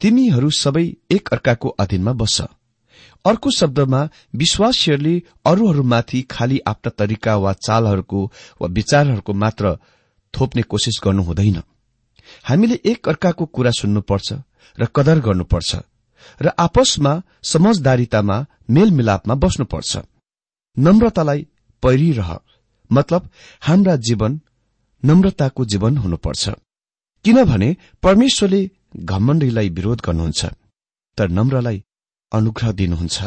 तिमीहरू 0.00 0.50
सबै 0.50 0.84
एक 1.10 1.28
अर्काको 1.32 1.68
अधीनमा 1.68 2.12
बस्छ 2.12 2.42
अर्को 3.24 3.50
शब्दमा 3.50 4.00
विश्वासीहरूले 4.34 5.14
अरूहरूमाथि 5.46 6.20
खालि 6.30 6.58
आफ्ना 6.66 6.90
तरिका 6.98 7.36
वा 7.36 7.52
चालहरूको 7.66 8.20
वा 8.60 8.68
विचारहरूको 8.68 9.32
मात्र 9.32 9.76
थोप्ने 10.34 10.62
कोसिस 10.62 11.00
गर्नु 11.04 11.22
हुँदैन। 11.22 11.62
हामीले 12.44 12.80
एक 12.84 13.08
अर्काको 13.08 13.46
कुरा 13.46 13.70
सुन्नुपर्छ 13.70 14.32
र 14.78 14.86
कदर 14.96 15.18
गर्नुपर्छ 15.20 15.70
र 16.42 16.52
आपसमा 16.58 17.12
समझदारीतामा 17.42 18.36
मेलमिलापमा 18.70 19.34
बस्नुपर्छ। 19.34 19.92
नम्रतालाई 20.76 21.46
पहिरिरह। 21.82 22.30
मतलब 22.90 23.30
हाम्रा 23.62 23.96
जीवन 23.96 24.40
नम्रताको 25.02 25.64
जीवन 25.64 25.96
हुनुपर्छ। 25.96 26.50
किनभने 27.24 27.76
परमेश्वरले 28.02 28.60
घमण्डीलाई 28.96 29.68
विरोध 29.68 30.00
गर्नुहुन्छ 30.06 30.44
तर 31.18 31.28
नम्रलाई 31.28 31.78
अनुग्रह 32.32 32.72
दिनुहुन्छ। 32.72 33.18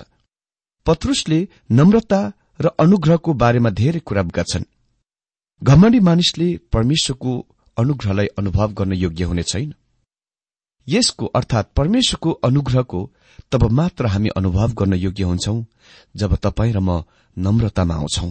पत्रुसले 0.86 1.40
नम्रता 1.72 2.20
र 2.62 2.66
अनुग्रहको 2.80 3.34
बारेमा 3.34 3.70
धेरै 3.70 4.00
कुरा 4.00 4.24
छन् 4.52 4.70
घमण्डी 5.62 6.00
मानिसले 6.00 6.48
परमेश्वरको 6.74 7.32
अनुग्रहलाई 7.78 8.28
अनुभव 8.40 8.74
गर्न 8.74 8.94
योग्य 8.94 9.24
हुने 9.24 9.44
छैन। 9.44 9.74
यसको 10.88 11.26
अर्थात 11.26 11.72
परमेश्वरको 11.76 12.32
अनुग्रहको 12.48 13.00
तब 13.52 13.64
मात्र 13.72 14.06
हामी 14.06 14.30
अनुभव 14.38 14.74
गर्न 14.80 14.94
योग्य 14.94 15.24
हुन्छौ 15.24 15.56
जब 16.16 16.36
तपाईँ 16.36 16.74
र 16.74 16.80
म 16.80 17.04
नम्रतामा 17.38 17.96
आउँछौ। 17.96 18.28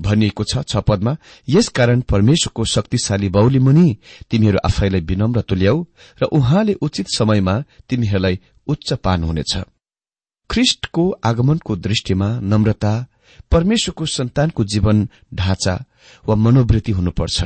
भनिएको 0.00 0.44
छ 0.44 0.62
छ 0.62 0.82
पदमा 0.88 1.16
यसकारण 1.48 2.00
परमेश्वरको 2.12 2.64
शक्तिशाली 2.64 3.28
बाहुली 3.28 3.58
मुनि 3.58 3.86
तिमीहरू 4.30 4.58
आफैलाई 4.64 5.00
विनम्र 5.00 5.40
तुल्याऊ 5.48 5.84
र 6.22 6.24
उहाँले 6.32 6.74
उचित 6.82 7.06
समयमा 7.16 7.54
तिमीहरूलाई 7.88 8.40
उच्च 8.66 8.92
पार्नुहुनेछ 9.04 9.56
ख्रिष्टको 10.50 11.04
आगमनको 11.24 11.76
दृष्टिमा 11.76 12.28
नम्रता 12.42 12.92
परमेश्वरको 13.52 14.06
सन्तानको 14.06 14.64
जीवन 14.64 15.08
ढाँचा 15.34 15.74
वा 16.28 16.34
मनोवृत्ति 16.34 16.92
हुनुपर्छ। 16.92 17.44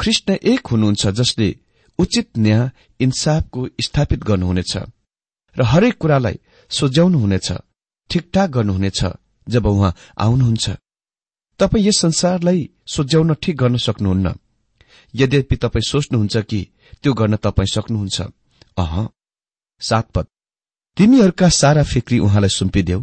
ख्रिष्ट 0.00 0.30
एक 0.30 0.66
हुनुहुन्छ 0.66 1.06
जसले 1.18 1.48
उचित 1.98 2.38
न्याय 2.38 2.70
इन्साफको 3.00 3.66
स्थापित 3.80 4.24
गर्नुहुनेछ 4.24 4.76
र 5.56 5.62
हरेक 5.62 5.96
कुरालाई 5.98 6.38
सोझ्याउनुहुनेछ 6.70 7.52
ठिकठाक 8.10 8.50
गर्नुहुनेछ 8.50 9.00
जब 9.46 9.66
उहाँ 9.66 9.94
आउनुहुन्छ। 10.18 10.70
तपाईँ 11.60 11.86
यस 11.86 11.98
संसारलाई 12.00 12.68
सोझ्याउन 12.86 13.34
ठिक 13.34 13.56
गर्न 13.56 13.76
सक्नुहुन्न। 13.76 14.34
यद्यपि 15.14 15.56
तपाईँ 15.56 15.88
सोच्नुहुन्छ 15.90 16.36
कि 16.50 16.60
त्यो 17.02 17.12
गर्न 17.12 17.36
तपाईँ 17.36 17.72
सक्नुहुन्छ। 17.74 18.20
अह 18.78 18.94
सातपद 19.80 20.26
तिमीहरूका 20.96 21.48
सारा 21.48 21.82
फिक्री 21.82 22.18
उहाँलाई 22.18 22.48
सुम्पिदेऊ 22.48 23.00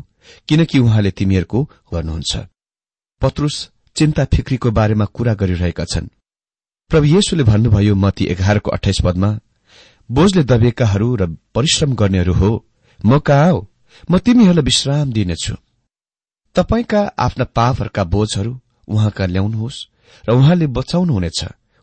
किनकि 0.47 0.79
उहाँले 0.79 1.11
तिमीहरूको 1.11 1.63
गर्नुहुन्छ। 1.93 2.37
पत्रुस 3.21 3.55
चिन्ता 3.95 4.25
फिक्रीको 4.25 4.71
बारेमा 4.71 5.05
कुरा 5.05 5.33
गरिरहेका 5.33 5.85
छन्। 5.85 6.07
प्रभु 6.91 7.05
येशुले 7.05 7.43
भन्नुभयो 7.43 7.95
मती 7.95 8.25
एघारको 8.25 8.71
अठाइस 8.71 8.99
पदमा 9.05 9.29
बोझले 10.09 10.43
दबिएकाहरू 10.43 11.15
र 11.15 11.25
परिश्रम 11.55 11.93
गर्नेहरू 11.95 12.33
हो। 12.33 12.51
म 13.05 13.19
कहाँ 13.19 13.53
म 14.11 14.17
तिमीहरूलाई 14.17 14.63
विश्राम 14.63 15.11
दिनेछु। 15.11 15.55
तपाईँका 16.57 17.01
आफ्ना 17.19 17.45
पापहरूका 17.45 18.03
बोझहरू 18.03 18.59
उहाँका 18.87 19.25
ल्याउनुहोस् 19.25 19.85
र 20.29 20.33
उहाँले 20.33 20.67
बचाउनुहुनेछ 20.67 21.39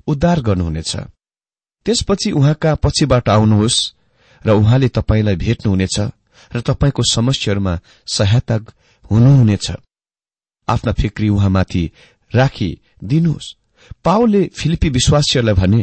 उद्धार 0.07 0.41
गर्नुहुनेछ। 0.41 0.97
त्यसपछि 1.87 2.31
उहाँका 2.31 2.75
पछिबाट 2.75 3.29
आउनुहोस् 3.29 3.79
र 4.47 4.51
उहाँले 4.51 4.89
तपाईँलाई 4.89 5.37
भेट्नुहुनेछ 5.37 5.97
र 6.53 6.61
तपाईँको 6.61 7.03
समस्याहरूमा 7.11 7.75
सहायता 8.07 8.57
हुनुहुनेछ। 9.11 9.67
आफ्ना 10.69 10.93
फिक्री 10.93 11.29
उहाँमाथि 11.29 11.91
राखी 12.35 12.71
दिनुहोस्। 13.05 13.55
पाओले 14.05 14.43
फिलिपी 14.59 14.89
विश्वासीहरूलाई 14.89 15.55
भने 15.55 15.83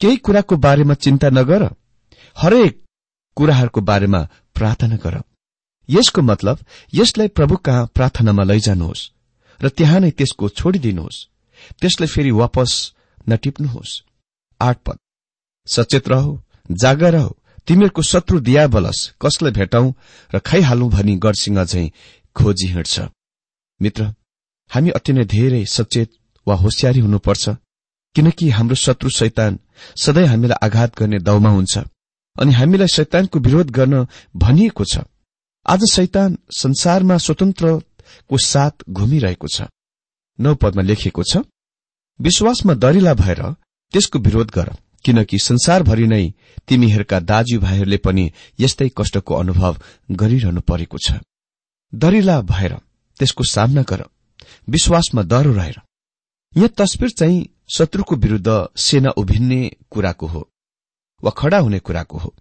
केही 0.00 0.16
कुराको 0.16 0.56
बारेमा 0.56 0.94
चिन्ता 0.94 1.28
नगर। 1.30 1.62
हरेक 2.36 2.82
कुराहरूको 3.36 3.80
बारेमा 3.80 4.20
प्रार्थना 4.54 4.96
गर। 4.96 5.20
यसको 5.90 6.22
मतलब 6.22 6.64
यसलाई 6.94 7.28
प्रभु 7.28 7.56
कहाँ 7.56 7.86
प्रार्थनामा 7.94 8.44
लैजानुहोस् 8.44 9.08
र 9.60 9.68
त्यहाँ 9.68 10.00
नै 10.00 10.10
त्यसको 10.10 10.48
छोडिदिनुहोस्। 10.48 11.26
त्यसलाई 11.80 12.08
फेरि 12.08 12.30
वापस 12.32 12.70
नटिप्नुहोस्। 13.28 14.00
आठ 14.60 14.78
पद। 14.86 14.98
सचेत 15.66 16.08
रहो 16.08 16.32
जागर 16.70 17.12
रहो। 17.12 17.36
तिमीहरूको 17.66 18.02
शत्रु 18.02 18.40
दिया 18.40 18.66
बलस 18.66 18.98
कसलाई 19.22 19.52
भेटौं 19.52 19.86
र 20.32 20.38
खाइहालौं 20.38 20.90
भनी 20.90 21.16
गढसिंह 21.16 21.64
झै 21.64 21.86
खोजी 22.36 22.66
हिँड्छ। 22.66 23.00
मित्र 23.80 24.02
हामी 24.70 24.90
अति 24.90 25.12
नै 25.12 25.24
धेरै 25.24 25.64
सचेत 25.66 26.10
वा 26.46 26.54
होसियारी 26.54 27.00
हुनुपर्छ 27.00 27.48
किनकि 28.16 28.48
हाम्रो 28.50 28.74
शत्रु 28.74 29.10
शैतान 29.10 29.58
सधैँ 29.96 30.26
हामीलाई 30.26 30.58
आघात 30.66 30.98
गर्ने 30.98 31.18
दाउमा 31.18 31.50
हुन्छ 31.50 31.78
अनि 32.36 32.52
हामीलाई 32.52 32.88
शैतानको 32.88 33.38
विरोध 33.38 33.70
गर्न 33.70 34.06
भनिएको 34.36 34.84
छ। 34.84 34.98
आज 35.70 35.84
शैतान 35.92 36.36
संसारमा 36.50 37.16
स्वतन्त्रको 37.16 38.38
साथ 38.44 38.82
घुमिरहेको 38.90 39.48
छ। 39.54 39.66
नौ 40.38 40.54
पदमा 40.54 40.82
लेखिएको 40.82 41.22
छ 41.22 41.42
विश्वासमा 42.20 42.74
दरिला 42.74 43.12
भएर 43.14 43.42
त्यसको 43.94 44.18
विरोध 44.18 44.50
गर 44.50 44.72
किनकि 45.04 45.38
संसारभरि 45.38 46.06
नै 46.06 46.24
तिमीहरूका 46.68 47.20
दाजुभाइहरूले 47.20 47.96
पनि 48.02 48.24
यस्तै 48.60 48.90
कष्टको 48.98 49.34
अनुभव 49.34 49.78
गरिरहनु 50.10 50.60
परेको 50.60 50.98
छ। 50.98 51.22
दरिला 51.92 52.40
भएर 52.50 52.76
त्यसको 53.20 53.44
सामना 53.44 53.82
गर 53.86 54.04
विश्वासमा 54.68 55.22
डरो 55.22 55.52
रहेर। 55.54 55.80
यहाँ 56.52 56.74
तस्विर 56.78 57.10
चाहिँ 57.10 57.48
शत्रुको 57.76 58.16
विरूद्ध 58.16 58.50
सेना 58.76 59.10
उभिन्ने 59.22 59.62
कुराको 59.90 60.26
हो 60.26 60.48
वा 61.22 61.30
खड़ा 61.38 61.58
हुने 61.58 61.78
कुराको 61.78 62.18
हो। 62.18 62.34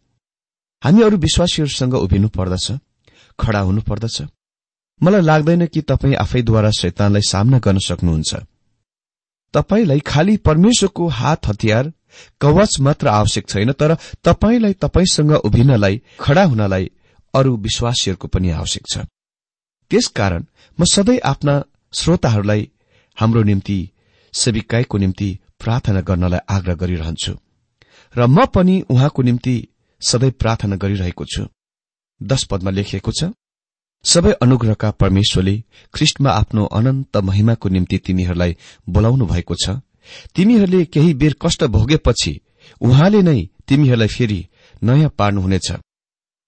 हामी 0.83 1.03
अरू 1.03 1.17
विश्वासीहरूसँग 1.17 1.93
उभिनु 1.95 2.27
पर्दछ। 2.33 2.71
खड़ा 3.39 3.60
हुनु 3.60 3.82
पर्दछ 3.82 4.21
मलाई 5.02 5.21
लाग्दैन 5.21 5.65
कि 5.65 5.82
तपाईँ 5.82 6.15
आफैद्वारा 6.15 6.71
शैतानलाई 6.71 7.21
सामना 7.21 7.60
गर्न 7.60 7.80
सक्नुहुन्छ। 7.80 8.36
तपाईँलाई 9.54 9.99
खालि 9.99 10.38
परमेश्वरको 10.38 11.08
हात 11.08 11.47
हतियार 11.47 11.91
कवच 12.41 12.80
मात्र 12.80 13.08
आवश्यक 13.08 13.47
छैन 13.49 13.71
तर 13.71 13.95
तपाईँलाई 14.23 14.73
तपाईँसँग 14.73 15.32
उभिनलाई 15.32 16.02
खड़ा 16.19 16.43
हुनलाई 16.43 16.91
अरू 17.34 17.56
विश्वासीहरूको 17.58 18.28
पनि 18.28 18.49
आवश्यक 18.52 18.86
छ। 18.91 19.06
त्यसकारण 19.91 20.45
म 20.80 20.86
सधैँ 20.86 21.19
आफ्ना 21.23 21.62
श्रोताहरूलाई 21.93 22.69
हाम्रो 23.17 23.43
निम्ति 23.43 23.78
सेविकाईको 24.34 24.97
निम्ति 24.97 25.30
प्रार्थना 25.60 26.02
गर्नलाई 26.02 26.39
आग्रह 26.49 26.75
गरिरहन्छु। 26.75 27.34
र 28.15 28.28
म 28.28 28.45
पनि 28.45 28.82
उहाँको 28.89 29.21
निम्ति 29.21 29.56
सधैँ 30.02 30.32
प्रार्थना 30.32 30.75
गरिरहेको 30.75 31.25
छु। 31.25 31.43
दश 32.21 32.43
पदमा 32.43 32.71
लेखिएको 32.71 33.12
छ 33.12 33.32
सबै 34.05 34.32
अनुग्रहका 34.41 34.89
परमेश्वरले 34.91 35.55
ख्रिष्टमा 35.93 36.32
आफ्नो 36.32 36.65
अनन्त 36.65 37.17
महिमाको 37.17 37.69
निम्ति 37.69 37.97
तिमीहरूलाई 37.97 38.55
बोलाउनु 38.89 39.25
भएको 39.25 39.55
छ। 39.55 39.69
तिमीहरूले 40.36 40.86
केही 40.86 41.13
बेर 41.13 41.36
कष्ट 41.41 41.63
भोगेपछि 41.65 42.34
उहाँले 42.82 43.21
नै 43.21 43.39
तिमीहरूलाई 43.67 44.08
फेरि 44.08 44.39
नयाँ 44.82 45.10
पार्नुहुनेछ 45.19 45.71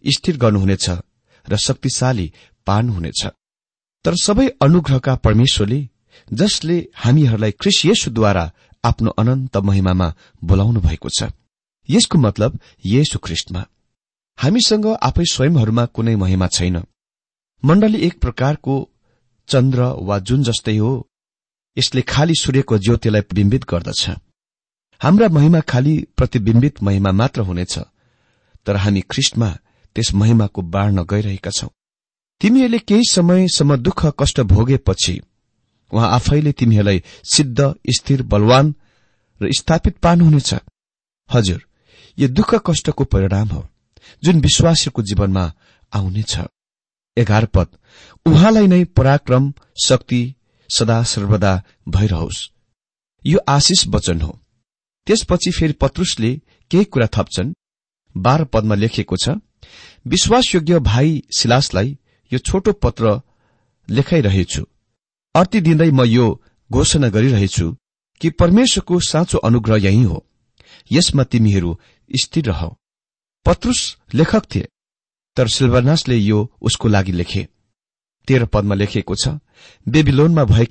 स्थिर 0.04 0.38
गर्नुहुनेछ 0.38 0.90
र 1.46 1.58
शक्तिशाली 1.58 2.28
पार्नुहुनेछ। 2.68 3.22
तर 4.06 4.14
सबै 4.16 4.48
अनुग्रहका 4.62 5.16
परमेश्वरले 5.16 5.80
जसले 6.34 6.78
हामीहरूलाई 6.96 7.54
येशुद्वारा 7.86 8.46
आफ्नो 8.84 9.10
अनन्त 9.22 9.58
महिमामा 9.58 10.08
बोलाउनु 10.44 10.80
भएको 10.82 11.10
छ 11.10 11.30
यसको 11.90 12.18
मतलब 12.18 12.60
येशु 12.86 13.20
ख्रिस्टमा। 13.20 13.62
हामीसँग 14.42 14.86
आफै 15.02 15.24
स्वयंहरूमा 15.32 15.86
कुनै 15.86 16.16
महिमा 16.16 16.48
छैन। 16.48 16.78
मण्डली 17.64 17.98
एक 17.98 18.20
प्रकारको 18.20 18.76
चन्द्र 19.50 19.82
वा 20.02 20.18
जुन 20.20 20.44
जस्तै 20.44 20.76
हो 20.78 20.92
यसले 21.78 22.02
खाली 22.02 22.36
सूर्यको 22.36 22.78
ज्योतिलाई 22.78 23.22
बिम्बित 23.34 23.64
गर्दछ। 23.70 24.10
हाम्रा 25.02 25.28
महिमा 25.30 25.60
खाली 25.62 25.96
प्रतिबिम्बित 26.18 26.82
महिमा 26.84 27.12
मात्र 27.12 27.42
हुनेछ 27.42 27.78
तर 28.66 28.76
हामी 28.76 29.02
ख्रिस्टमा 29.02 29.50
त्यस 29.96 30.14
महिमाको 30.14 30.62
बाँड्न 30.74 31.04
गइरहेका 31.04 31.52
छौं। 31.52 31.70
तिमीहरूले 32.42 32.80
केही 32.80 33.04
समयसम्म 33.10 33.76
दुःख 33.78 34.06
कष्ट 34.20 34.42
भोगेपछि 34.52 35.16
उहाँ 35.92 36.10
आफैले 36.10 36.52
तिमीहरूलाई 36.52 37.04
सिद्ध 37.36 37.74
स्थिर 37.98 38.24
बलवान 38.24 38.74
र 39.42 39.52
स्थापित 39.52 39.98
पार्नुहुनेछ। 39.98 40.54
हजुर 41.30 41.62
यो 42.18 42.28
दुःख 42.30 42.56
कष्टको 42.66 43.04
परिणाम 43.06 43.48
हो। 43.48 43.68
जुन 44.24 44.40
विश्वासीको 44.42 45.02
जीवनमा 45.02 45.46
आउनेछ। 45.94 46.38
एघार 47.18 47.46
पद 47.46 47.68
उहाँलाई 48.26 48.68
नै 48.68 48.84
पराक्रम 48.98 49.54
शक्ति 49.86 50.22
सदा 50.70 51.02
सर्वदा 51.04 51.54
भइरहोस्। 51.90 52.50
यो 53.26 53.40
आशिष 53.48 53.88
वचन 53.88 54.22
हो। 54.22 54.40
त्यसपछि 55.08 55.52
फेरि 55.52 55.74
पत्रुसले 55.74 56.32
केही 56.72 56.86
कुरा 56.86 57.08
थप्छन्। 57.08 57.54
बाह्र 58.16 58.46
पदमा 58.46 58.76
लेखिएको 58.76 59.18
छ 59.18 59.30
विश्वासयोग्य 60.08 60.80
भाइ 60.80 61.22
सिलासलाई 61.38 61.98
यो 62.32 62.40
छोटो 62.40 62.72
पत्र 62.74 63.22
लेखाइरहेछु। 63.90 64.64
अर्ती 65.36 65.62
दिँदै 65.62 65.90
म 65.92 66.04
यो 66.04 66.42
घोषणा 66.72 67.10
गरिरहेछु 67.10 67.68
कि 68.22 68.30
परमेश्वरको 68.30 69.00
साँचो 69.00 69.38
अनुग्रह 69.38 69.84
यही 69.84 70.04
हो। 70.04 70.26
यसमा 70.92 71.24
तिमीहरू 71.24 71.80
स्थिर 72.12 72.46
रह। 72.46 72.62
पत्रुस 73.46 73.80
लेखक 74.14 74.46
थिए 74.56 74.68
तर 75.38 75.48
सिल्भरनासले 75.48 76.16
यो 76.16 76.40
उसको 76.62 76.88
लागि 76.88 77.12
लेखे। 77.12 77.48
तेह्र 78.28 78.46
पदमा 78.46 78.76
लेखिएको 78.76 79.16
छ 79.16 79.28
बेबिलोनमा 79.88 80.44
भए 80.46 80.66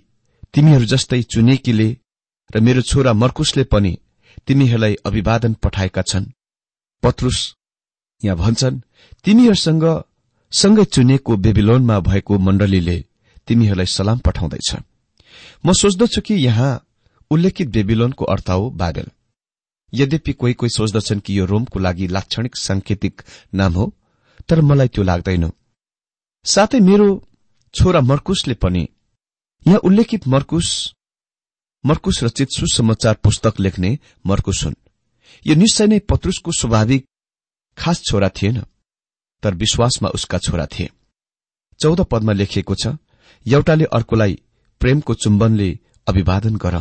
तिमीहरू 0.55 0.85
जस्तै 0.85 1.23
चुनेकीले 1.23 1.89
र 2.51 2.61
मेरो 2.61 2.83
छोरा 2.83 3.13
मर्कुसले 3.13 3.65
पनि 3.65 3.93
तिमीहरूलाई 4.47 4.95
अभिवादन 5.07 5.53
पठाएका 5.63 6.03
छन्। 6.03 6.33
पत्रुस 7.03 7.39
यहाँ 8.23 8.37
भन्छन् 8.37 8.81
तिमीहरूसँग 9.25 9.85
सँगै 10.53 10.85
चुनेको 10.85 11.37
बेबिलोनमा 11.37 11.99
भएको 12.01 12.39
मण्डलीले 12.39 12.99
तिमीहरूलाई 13.49 13.87
सलाम 13.87 14.19
पठाउँदैछ। 14.19 14.71
म 15.65 15.73
सोच्दछु 15.73 16.21
कि 16.21 16.35
यहाँ 16.35 16.73
उल्लेखित 17.31 17.69
बेबिलोनको 17.69 18.25
अर्थ 18.25 18.51
हो 18.51 18.71
बाबेल 18.71 19.09
यद्यपि 19.93 20.33
कोही 20.33 20.55
कोही 20.55 20.71
सोच्दछन् 20.71 21.21
कि 21.21 21.39
यो 21.39 21.45
रोमको 21.47 21.79
लागि 21.79 22.07
लाक्षणिक 22.07 22.57
सांकेतिक 22.57 23.23
नाम 23.55 23.73
हो 23.75 23.93
तर 24.49 24.61
मलाई 24.61 24.89
त्यो 24.89 25.05
लाग्दैन। 25.05 25.51
साथै 26.45 26.81
मेरो 26.81 27.09
छोरा 27.75 28.01
मर्कुसले 28.01 28.55
पनि 28.55 28.89
यहाँ 29.67 29.79
उल्लेखित 29.85 30.27
मर्कुस 30.29 30.69
मर्कुस 31.85 32.23
रचित 32.25 32.49
सुसमाचार 32.51 33.15
पुस्तक 33.25 33.61
लेख्ने 33.61 33.99
मर्कुस 34.27 34.65
हुन्। 34.65 34.75
यो 35.47 35.55
निश्चय 35.55 35.87
नै 35.87 35.99
पत्रुसको 36.09 36.53
स्वाभाविक 36.53 37.07
खास 37.79 38.03
छोरा 38.03 38.29
थिएन 38.29 38.61
तर 39.43 39.55
विश्वासमा 39.55 40.09
उसका 40.09 40.39
छोरा 40.39 40.67
थिए। 40.67 40.89
चौध 41.81 42.01
पदमा 42.11 42.33
लेखिएको 42.33 42.75
छ 42.75 42.97
एउटाले 43.47 43.85
अर्कोलाई 43.93 44.39
प्रेमको 44.81 45.15
चुम्बनले 45.15 45.69
अभिवादन 46.07 46.57
गर 46.57 46.75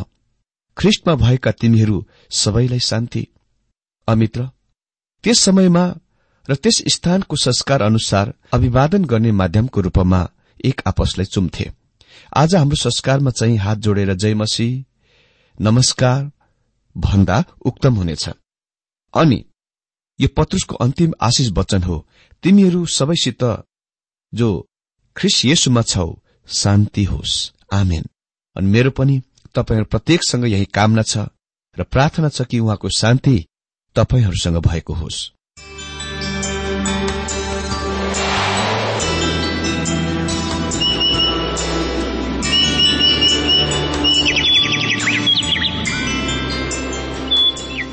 ख्रिष्टमा 0.76 1.14
भएका 1.14 1.50
तिमीहरू 1.50 2.04
सबैलाई 2.30 2.80
शान्ति। 2.80 3.26
अमित्र 4.08 4.48
त्यस 5.24 5.40
समयमा 5.40 5.84
र 6.48 6.54
त्यस 6.54 6.82
स्थानको 6.88 7.36
संस्कार 7.36 7.82
अनुसार 7.82 8.32
अभिवादन 8.52 9.04
गर्ने 9.04 9.32
माध्यमको 9.32 9.80
रूपमा 9.80 10.28
एक 10.64 10.80
आपसलाई 10.86 11.24
चुम्थे। 11.24 11.70
आज 12.36 12.54
हाम्रो 12.54 12.76
संस्कारमा 12.76 13.30
चाहिँ 13.30 13.56
हात 13.56 13.78
जोडेर 13.78 14.14
जयमसी 14.14 14.68
नमस्कार 15.60 16.30
भन्दा 16.96 17.44
उक्तम 17.66 17.94
हुनेछ। 17.94 18.28
अनि 19.14 19.44
यो 20.18 20.28
पत्रुसको 20.28 20.76
अन्तिम 20.76 21.12
आशिष 21.20 21.50
वचन 21.50 21.82
हो 21.82 22.06
तिमीहरू 22.42 22.86
सबैसित 22.86 23.44
जो 24.32 24.48
ख्रिस 25.16 25.44
येसुमा 25.44 25.82
छौ 25.82 26.08
शान्ति 26.48 27.04
होस्। 27.04 27.52
आमेन। 27.72 28.04
अनि 28.56 28.66
मेरो 28.66 28.90
पनि 28.90 29.22
तपाईँहरू 29.54 29.84
प्रत्येकसँग 29.84 30.44
यही 30.46 30.64
कामना 30.64 31.02
छ 31.02 31.26
र 31.76 31.82
प्रार्थना 31.82 32.28
छ 32.28 32.42
कि 32.42 32.58
उहाँको 32.58 32.88
शान्ति 32.88 33.36
तपाईँहरूसँग 33.96 34.56
भएको 34.56 34.94
होस्। 34.94 35.18